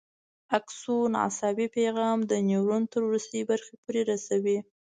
[0.57, 4.57] اکسون عصبي پیغام د نیورون تر وروستۍ برخې پورې رسوي.